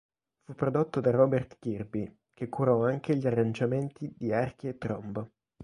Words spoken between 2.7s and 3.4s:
anche gli